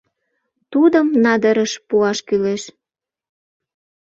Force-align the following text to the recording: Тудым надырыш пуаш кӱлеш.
Тудым 0.71 1.07
надырыш 1.23 1.73
пуаш 1.87 2.17
кӱлеш. 2.27 2.63